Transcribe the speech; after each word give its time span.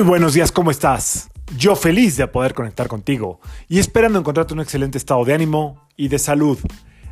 Muy 0.00 0.08
buenos 0.08 0.32
días, 0.32 0.50
¿cómo 0.50 0.70
estás? 0.70 1.28
Yo 1.58 1.76
feliz 1.76 2.16
de 2.16 2.26
poder 2.26 2.54
conectar 2.54 2.88
contigo 2.88 3.38
y 3.68 3.78
esperando 3.78 4.18
encontrarte 4.18 4.54
un 4.54 4.60
excelente 4.60 4.96
estado 4.96 5.26
de 5.26 5.34
ánimo 5.34 5.86
y 5.94 6.08
de 6.08 6.18
salud. 6.18 6.58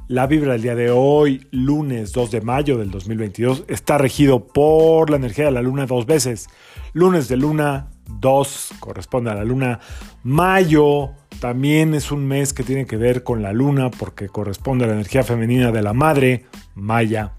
La 0.07 0.27
vibra 0.27 0.53
del 0.53 0.62
día 0.62 0.75
de 0.75 0.90
hoy, 0.90 1.46
lunes 1.51 2.12
2 2.12 2.30
de 2.30 2.41
mayo 2.41 2.79
del 2.79 2.91
2022, 2.91 3.64
está 3.69 3.98
regido 3.98 4.46
por 4.46 5.11
la 5.11 5.16
energía 5.16 5.45
de 5.45 5.51
la 5.51 5.61
luna 5.61 5.84
dos 5.84 6.06
veces. 6.06 6.48
Lunes 6.95 7.29
de 7.29 7.37
luna 7.37 7.91
2 8.20 8.77
corresponde 8.80 9.32
a 9.32 9.34
la 9.34 9.45
luna. 9.45 9.80
Mayo 10.23 11.11
también 11.41 11.93
es 11.93 12.11
un 12.11 12.27
mes 12.27 12.55
que 12.55 12.62
tiene 12.62 12.86
que 12.86 12.96
ver 12.96 13.23
con 13.23 13.43
la 13.43 13.52
luna 13.52 13.91
porque 13.91 14.30
corresponde 14.30 14.86
a 14.86 14.89
la 14.89 14.95
energía 14.95 15.25
femenina 15.25 15.73
de 15.73 15.82
la 15.82 15.93
madre, 15.93 16.46
Maya. 16.75 17.34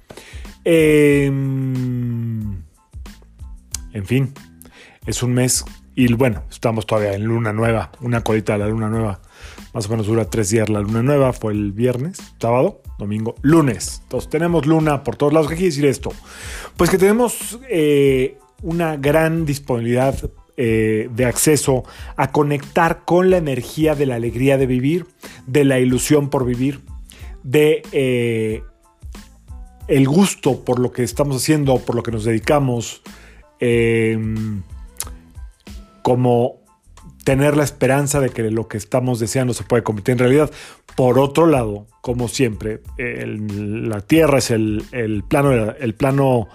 Em, 0.64 1.32
en 3.94 4.06
fin, 4.06 4.32
es 5.06 5.24
un 5.24 5.34
mes 5.34 5.66
y 5.96 6.14
bueno, 6.14 6.44
estamos 6.50 6.86
todavía 6.86 7.14
en 7.14 7.26
luna 7.26 7.52
nueva, 7.52 7.92
una 8.00 8.22
colita 8.22 8.54
de 8.54 8.60
la 8.60 8.68
luna 8.68 8.88
nueva. 8.88 9.20
Más 9.74 9.88
o 9.88 9.90
menos 9.90 10.08
dura 10.08 10.30
tres 10.30 10.50
días 10.50 10.70
la 10.70 10.80
luna 10.80 11.04
nueva. 11.04 11.34
Fue 11.34 11.52
el 11.52 11.74
viernes, 11.74 12.20
sábado, 12.40 12.82
domingo, 12.98 13.36
lunes. 13.42 14.00
Entonces 14.04 14.30
tenemos 14.30 14.66
luna 14.66 15.04
por 15.04 15.18
todos 15.18 15.34
lados. 15.34 15.50
¿Qué 15.50 15.56
quiere 15.56 15.72
decir 15.72 15.86
esto? 15.86 16.14
Pues 16.78 16.90
que 16.90 16.98
tenemos 16.98 17.60
eh, 17.70 18.38
una 18.62 18.96
gran 18.96 19.46
disponibilidad 19.46 20.16
eh, 20.56 21.10
de 21.14 21.26
acceso 21.26 21.84
a 22.16 22.32
conectar 22.32 23.04
con 23.06 23.30
la 23.30 23.38
energía 23.38 23.96
de 23.96 24.06
la 24.06 24.16
alegría 24.16 24.58
de 24.58 24.68
vivir, 24.68 25.06
de 25.48 25.66
la 25.66 25.80
ilusión 25.80 26.30
por 26.30 26.46
vivir, 26.46 26.82
de 27.44 27.82
eh, 27.92 28.64
el 29.88 30.08
gusto 30.08 30.64
por 30.64 30.80
lo 30.80 30.92
que 30.92 31.04
estamos 31.04 31.38
haciendo, 31.38 31.80
por 31.80 31.96
lo 31.96 32.04
que 32.04 32.12
nos 32.12 32.26
dedicamos, 32.26 33.02
em, 33.60 34.62
como 36.10 36.64
tener 37.24 37.56
la 37.56 37.64
esperanza 37.64 38.20
de 38.20 38.32
que 38.32 38.50
lo 38.50 38.68
que 38.68 38.78
estamos 38.78 39.20
deseando 39.20 39.54
se 39.54 39.64
puede 39.64 39.84
convertir 39.84 40.14
en 40.14 40.18
realidad. 40.18 40.50
Por 40.96 41.20
otro 41.20 41.46
lado, 41.46 41.86
como 42.02 42.28
siempre, 42.28 42.82
la 42.98 44.02
Tierra 44.02 44.40
es 44.40 44.50
el, 44.50 44.84
plano, 45.30 45.52
el 45.54 45.94
plano, 45.94 46.48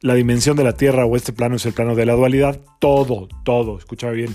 la 0.00 0.14
dimensión 0.14 0.56
de 0.56 0.64
la 0.64 0.72
Tierra 0.72 1.04
o 1.04 1.16
este 1.16 1.34
plano 1.34 1.56
es 1.56 1.66
el 1.66 1.74
plano 1.74 1.94
de 1.94 2.06
la 2.06 2.14
dualidad. 2.14 2.62
Todo, 2.78 3.28
todo, 3.44 3.76
escúchame 3.76 4.14
bien, 4.14 4.34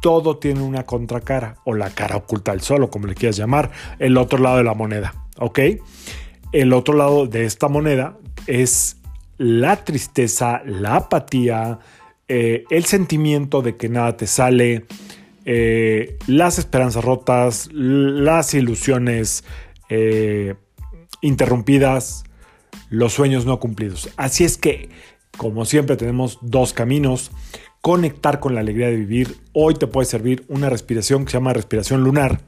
todo 0.00 0.38
tiene 0.38 0.62
una 0.62 0.84
contracara 0.84 1.58
o 1.64 1.74
la 1.74 1.90
cara 1.90 2.16
oculta 2.16 2.50
del 2.50 2.60
sol 2.60 2.82
o 2.82 2.90
como 2.90 3.06
le 3.06 3.14
quieras 3.14 3.36
llamar, 3.36 3.70
el 4.00 4.18
otro 4.18 4.40
lado 4.40 4.56
de 4.56 4.64
la 4.64 4.74
moneda, 4.74 5.14
¿ok? 5.38 5.60
El 6.50 6.72
otro 6.72 6.94
lado 6.94 7.28
de 7.28 7.44
esta 7.44 7.68
moneda 7.68 8.18
es 8.48 8.96
la 9.38 9.84
tristeza, 9.84 10.60
la 10.66 10.96
apatía, 10.96 11.78
eh, 12.28 12.64
el 12.70 12.84
sentimiento 12.84 13.62
de 13.62 13.76
que 13.76 13.88
nada 13.88 14.16
te 14.16 14.26
sale, 14.26 14.86
eh, 15.44 16.18
las 16.26 16.58
esperanzas 16.58 17.04
rotas, 17.04 17.68
las 17.72 18.54
ilusiones 18.54 19.44
eh, 19.88 20.54
interrumpidas, 21.20 22.24
los 22.90 23.12
sueños 23.12 23.44
no 23.44 23.58
cumplidos. 23.58 24.08
Así 24.16 24.44
es 24.44 24.56
que, 24.56 24.90
como 25.36 25.64
siempre, 25.64 25.96
tenemos 25.96 26.38
dos 26.42 26.72
caminos. 26.72 27.32
Conectar 27.80 28.38
con 28.38 28.54
la 28.54 28.60
alegría 28.60 28.86
de 28.86 28.96
vivir. 28.96 29.38
Hoy 29.52 29.74
te 29.74 29.88
puede 29.88 30.06
servir 30.06 30.44
una 30.46 30.70
respiración 30.70 31.24
que 31.24 31.32
se 31.32 31.38
llama 31.38 31.52
respiración 31.52 32.04
lunar. 32.04 32.40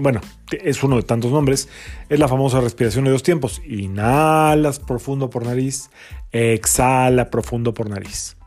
Bueno, 0.00 0.22
es 0.50 0.82
uno 0.82 0.96
de 0.96 1.02
tantos 1.02 1.30
nombres. 1.30 1.68
Es 2.08 2.18
la 2.18 2.26
famosa 2.26 2.62
respiración 2.62 3.04
de 3.04 3.10
dos 3.10 3.22
tiempos. 3.22 3.60
Inhalas 3.66 4.78
profundo 4.78 5.28
por 5.28 5.44
nariz, 5.44 5.90
exhala 6.32 7.28
profundo 7.28 7.74
por 7.74 7.90
nariz 7.90 8.37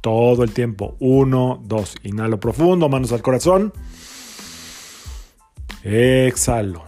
todo 0.00 0.44
el 0.44 0.52
tiempo. 0.52 0.96
Uno, 1.00 1.62
dos. 1.64 1.96
Inhalo 2.02 2.40
profundo, 2.40 2.88
manos 2.88 3.12
al 3.12 3.22
corazón. 3.22 3.72
Exhalo. 5.82 6.84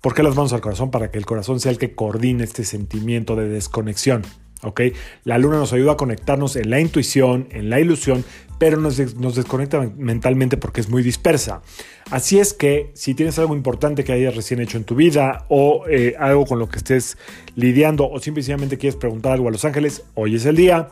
¿Por 0.00 0.14
qué 0.14 0.22
las 0.22 0.34
manos 0.34 0.52
al 0.52 0.60
corazón? 0.60 0.90
Para 0.90 1.10
que 1.10 1.18
el 1.18 1.26
corazón 1.26 1.60
sea 1.60 1.70
el 1.70 1.78
que 1.78 1.94
coordine 1.94 2.44
este 2.44 2.64
sentimiento 2.64 3.36
de 3.36 3.48
desconexión. 3.48 4.22
¿ok? 4.62 4.80
La 5.24 5.38
luna 5.38 5.58
nos 5.58 5.72
ayuda 5.72 5.92
a 5.92 5.96
conectarnos 5.96 6.56
en 6.56 6.70
la 6.70 6.80
intuición, 6.80 7.48
en 7.50 7.70
la 7.70 7.80
ilusión, 7.80 8.24
pero 8.58 8.76
nos, 8.76 8.96
desconecta 8.96 9.80
mentalmente 9.96 10.56
porque 10.56 10.80
es 10.80 10.88
muy 10.88 11.02
dispersa. 11.02 11.62
Así 12.10 12.38
es 12.38 12.52
que 12.52 12.92
si 12.94 13.14
tienes 13.14 13.38
algo 13.40 13.56
importante 13.56 14.04
que 14.04 14.12
hayas 14.12 14.36
recién 14.36 14.60
hecho 14.60 14.76
en 14.76 14.84
tu 14.84 14.94
vida 14.94 15.46
o 15.48 15.84
eh, 15.88 16.14
algo 16.18 16.46
con 16.46 16.60
lo 16.60 16.68
que 16.68 16.78
estés 16.78 17.18
lidiando 17.56 18.08
o 18.08 18.20
simplemente 18.20 18.78
quieres 18.78 18.96
preguntar 18.96 19.32
algo 19.32 19.48
a 19.48 19.50
los 19.50 19.64
ángeles, 19.64 20.04
hoy 20.14 20.36
es 20.36 20.46
el 20.46 20.54
día. 20.54 20.88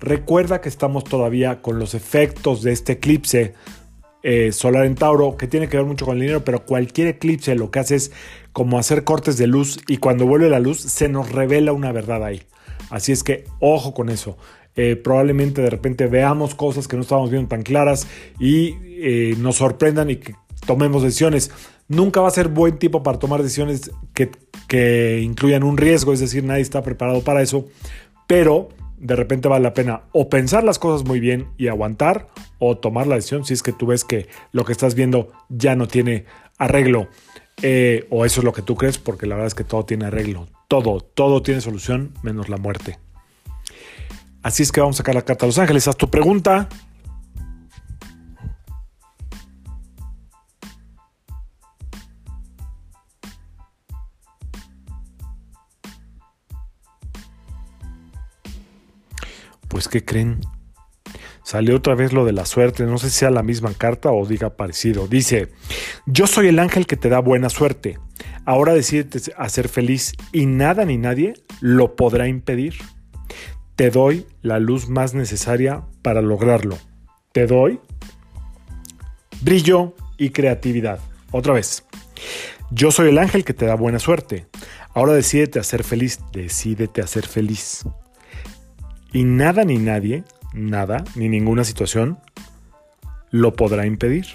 Recuerda 0.00 0.60
que 0.60 0.68
estamos 0.68 1.04
todavía 1.04 1.60
con 1.60 1.78
los 1.78 1.94
efectos 1.94 2.62
de 2.62 2.72
este 2.72 2.94
eclipse 2.94 3.54
eh, 4.22 4.52
solar 4.52 4.84
en 4.84 4.94
Tauro, 4.94 5.36
que 5.36 5.46
tiene 5.46 5.68
que 5.68 5.76
ver 5.76 5.86
mucho 5.86 6.04
con 6.04 6.16
el 6.16 6.20
dinero, 6.20 6.44
pero 6.44 6.64
cualquier 6.64 7.08
eclipse 7.08 7.54
lo 7.54 7.70
que 7.70 7.78
hace 7.78 7.96
es 7.96 8.12
como 8.52 8.78
hacer 8.78 9.04
cortes 9.04 9.38
de 9.38 9.46
luz 9.46 9.80
y 9.88 9.98
cuando 9.98 10.26
vuelve 10.26 10.50
la 10.50 10.60
luz 10.60 10.80
se 10.80 11.08
nos 11.08 11.30
revela 11.30 11.72
una 11.72 11.92
verdad 11.92 12.24
ahí. 12.24 12.42
Así 12.90 13.12
es 13.12 13.22
que 13.22 13.44
ojo 13.60 13.94
con 13.94 14.08
eso. 14.08 14.36
Eh, 14.76 14.96
probablemente 14.96 15.62
de 15.62 15.70
repente 15.70 16.06
veamos 16.06 16.54
cosas 16.54 16.86
que 16.86 16.96
no 16.96 17.02
estábamos 17.02 17.30
viendo 17.30 17.48
tan 17.48 17.62
claras 17.62 18.06
y 18.38 18.76
eh, 18.84 19.34
nos 19.38 19.56
sorprendan 19.56 20.10
y 20.10 20.16
que 20.16 20.34
tomemos 20.66 21.02
decisiones. 21.02 21.50
Nunca 21.88 22.20
va 22.20 22.28
a 22.28 22.32
ser 22.32 22.48
buen 22.48 22.78
tipo 22.78 23.02
para 23.02 23.18
tomar 23.18 23.42
decisiones 23.42 23.90
que, 24.14 24.30
que 24.68 25.20
incluyan 25.22 25.64
un 25.64 25.76
riesgo, 25.76 26.12
es 26.12 26.20
decir, 26.20 26.44
nadie 26.44 26.62
está 26.62 26.82
preparado 26.82 27.22
para 27.22 27.42
eso, 27.42 27.66
pero 28.26 28.68
de 29.00 29.16
repente 29.16 29.48
vale 29.48 29.62
la 29.62 29.74
pena 29.74 30.02
o 30.12 30.28
pensar 30.28 30.64
las 30.64 30.78
cosas 30.78 31.06
muy 31.06 31.20
bien 31.20 31.48
y 31.56 31.68
aguantar 31.68 32.28
o 32.58 32.78
tomar 32.78 33.06
la 33.06 33.14
decisión 33.16 33.44
si 33.44 33.54
es 33.54 33.62
que 33.62 33.72
tú 33.72 33.86
ves 33.86 34.04
que 34.04 34.28
lo 34.52 34.64
que 34.64 34.72
estás 34.72 34.94
viendo 34.94 35.32
ya 35.48 35.76
no 35.76 35.86
tiene 35.86 36.24
arreglo 36.58 37.08
eh, 37.62 38.06
o 38.10 38.24
eso 38.24 38.40
es 38.40 38.44
lo 38.44 38.52
que 38.52 38.62
tú 38.62 38.76
crees 38.76 38.98
porque 38.98 39.26
la 39.26 39.34
verdad 39.34 39.48
es 39.48 39.54
que 39.54 39.64
todo 39.64 39.84
tiene 39.84 40.06
arreglo, 40.06 40.48
todo, 40.68 41.00
todo 41.00 41.42
tiene 41.42 41.60
solución 41.60 42.12
menos 42.22 42.48
la 42.48 42.56
muerte. 42.56 42.98
Así 44.42 44.62
es 44.62 44.72
que 44.72 44.80
vamos 44.80 44.96
a 44.96 44.98
sacar 44.98 45.14
la 45.14 45.22
carta 45.22 45.44
a 45.44 45.48
Los 45.48 45.58
Ángeles. 45.58 45.88
Haz 45.88 45.96
tu 45.96 46.08
pregunta. 46.08 46.68
Pues, 59.68 59.88
¿qué 59.88 60.04
creen? 60.04 60.40
Salió 61.42 61.76
otra 61.76 61.94
vez 61.94 62.12
lo 62.12 62.26
de 62.26 62.32
la 62.32 62.44
suerte, 62.44 62.84
no 62.84 62.98
sé 62.98 63.08
si 63.08 63.20
sea 63.20 63.30
la 63.30 63.42
misma 63.42 63.72
carta 63.72 64.12
o 64.12 64.26
diga 64.26 64.56
parecido. 64.56 65.06
Dice, 65.08 65.48
yo 66.04 66.26
soy 66.26 66.48
el 66.48 66.58
ángel 66.58 66.86
que 66.86 66.96
te 66.96 67.08
da 67.08 67.20
buena 67.20 67.48
suerte. 67.48 67.98
Ahora 68.44 68.74
decídete 68.74 69.32
a 69.36 69.48
ser 69.48 69.68
feliz 69.68 70.12
y 70.32 70.44
nada 70.46 70.84
ni 70.84 70.98
nadie 70.98 71.34
lo 71.60 71.96
podrá 71.96 72.28
impedir. 72.28 72.74
Te 73.76 73.90
doy 73.90 74.26
la 74.42 74.58
luz 74.58 74.88
más 74.88 75.14
necesaria 75.14 75.84
para 76.02 76.20
lograrlo. 76.20 76.76
Te 77.32 77.46
doy 77.46 77.80
brillo 79.40 79.94
y 80.18 80.30
creatividad. 80.30 81.00
Otra 81.30 81.54
vez. 81.54 81.84
Yo 82.70 82.90
soy 82.90 83.08
el 83.08 83.18
ángel 83.18 83.44
que 83.44 83.54
te 83.54 83.66
da 83.66 83.74
buena 83.74 83.98
suerte. 83.98 84.46
Ahora 84.92 85.14
decídete 85.14 85.58
a 85.58 85.62
ser 85.62 85.84
feliz. 85.84 86.20
Decídete 86.32 87.00
a 87.00 87.06
ser 87.06 87.26
feliz. 87.26 87.86
Y 89.12 89.24
nada 89.24 89.64
ni 89.64 89.78
nadie, 89.78 90.24
nada, 90.52 91.04
ni 91.14 91.28
ninguna 91.28 91.64
situación, 91.64 92.18
lo 93.30 93.54
podrá 93.54 93.86
impedir. 93.86 94.26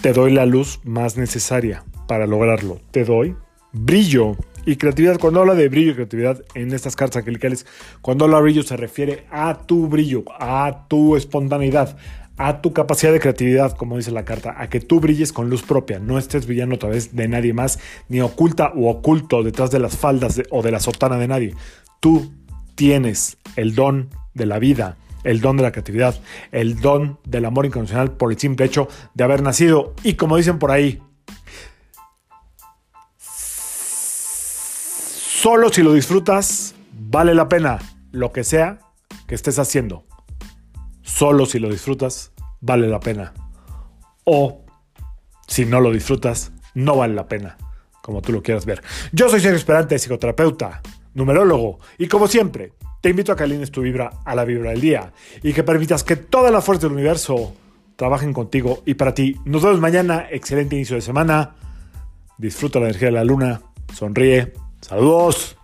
Te 0.00 0.12
doy 0.12 0.32
la 0.32 0.46
luz 0.46 0.80
más 0.84 1.16
necesaria 1.16 1.84
para 2.06 2.26
lograrlo. 2.26 2.80
Te 2.90 3.04
doy 3.04 3.36
brillo 3.72 4.36
y 4.64 4.76
creatividad. 4.76 5.18
Cuando 5.18 5.40
habla 5.40 5.54
de 5.54 5.68
brillo 5.68 5.92
y 5.92 5.94
creatividad 5.94 6.42
en 6.54 6.72
estas 6.72 6.96
cartas 6.96 7.18
angelicales, 7.18 7.66
cuando 8.00 8.24
habla 8.24 8.38
de 8.38 8.42
brillo 8.44 8.62
se 8.62 8.76
refiere 8.76 9.26
a 9.30 9.58
tu 9.66 9.88
brillo, 9.88 10.24
a 10.38 10.86
tu 10.88 11.16
espontaneidad, 11.16 11.96
a 12.36 12.60
tu 12.60 12.72
capacidad 12.72 13.12
de 13.12 13.20
creatividad, 13.20 13.76
como 13.76 13.96
dice 13.96 14.10
la 14.10 14.24
carta, 14.24 14.54
a 14.56 14.68
que 14.68 14.80
tú 14.80 15.00
brilles 15.00 15.32
con 15.32 15.50
luz 15.50 15.62
propia, 15.62 15.98
no 15.98 16.18
estés 16.18 16.46
brillando 16.46 16.76
a 16.76 16.78
través 16.78 17.14
de 17.14 17.28
nadie 17.28 17.52
más, 17.52 17.78
ni 18.08 18.20
oculta 18.20 18.72
o 18.74 18.88
oculto 18.88 19.42
detrás 19.42 19.70
de 19.70 19.80
las 19.80 19.96
faldas 19.96 20.40
o 20.50 20.62
de 20.62 20.70
la 20.70 20.80
sotana 20.80 21.18
de 21.18 21.28
nadie. 21.28 21.54
Tú 22.00 22.30
tienes 22.78 23.38
el 23.56 23.74
don 23.74 24.08
de 24.34 24.46
la 24.46 24.60
vida, 24.60 24.96
el 25.24 25.40
don 25.40 25.56
de 25.56 25.64
la 25.64 25.72
creatividad, 25.72 26.20
el 26.52 26.80
don 26.80 27.18
del 27.24 27.44
amor 27.44 27.66
incondicional 27.66 28.12
por 28.12 28.30
el 28.30 28.38
simple 28.38 28.66
hecho 28.66 28.86
de 29.14 29.24
haber 29.24 29.42
nacido. 29.42 29.94
Y 30.04 30.14
como 30.14 30.36
dicen 30.36 30.60
por 30.60 30.70
ahí, 30.70 31.02
solo 35.40 35.72
si 35.72 35.82
lo 35.82 35.92
disfrutas, 35.92 36.76
vale 36.92 37.34
la 37.34 37.48
pena 37.48 37.80
lo 38.12 38.30
que 38.30 38.44
sea 38.44 38.78
que 39.26 39.34
estés 39.34 39.58
haciendo. 39.58 40.06
Solo 41.02 41.46
si 41.46 41.58
lo 41.58 41.70
disfrutas, 41.70 42.30
vale 42.60 42.86
la 42.86 43.00
pena. 43.00 43.34
O 44.22 44.64
si 45.48 45.66
no 45.66 45.80
lo 45.80 45.90
disfrutas, 45.90 46.52
no 46.74 46.96
vale 46.96 47.14
la 47.14 47.26
pena, 47.26 47.56
como 48.02 48.22
tú 48.22 48.30
lo 48.30 48.40
quieras 48.40 48.66
ver. 48.66 48.84
Yo 49.10 49.28
soy 49.28 49.40
Sergio 49.40 49.56
Esperante, 49.56 49.98
psicoterapeuta 49.98 50.80
numerólogo. 51.18 51.78
Y 51.98 52.08
como 52.08 52.26
siempre, 52.26 52.72
te 53.02 53.10
invito 53.10 53.32
a 53.32 53.36
que 53.36 53.44
alines 53.44 53.70
tu 53.70 53.82
vibra 53.82 54.10
a 54.24 54.34
la 54.34 54.44
vibra 54.44 54.70
del 54.70 54.80
día 54.80 55.12
y 55.42 55.52
que 55.52 55.62
permitas 55.62 56.04
que 56.04 56.16
toda 56.16 56.50
la 56.50 56.62
fuerza 56.62 56.86
del 56.86 56.96
universo 56.96 57.52
trabajen 57.96 58.32
contigo 58.32 58.82
y 58.86 58.94
para 58.94 59.12
ti. 59.12 59.36
Nos 59.44 59.62
vemos 59.62 59.80
mañana, 59.80 60.26
excelente 60.30 60.76
inicio 60.76 60.96
de 60.96 61.02
semana. 61.02 61.56
Disfruta 62.38 62.78
la 62.78 62.86
energía 62.86 63.08
de 63.08 63.12
la 63.12 63.24
luna, 63.24 63.60
sonríe. 63.92 64.54
Saludos. 64.80 65.57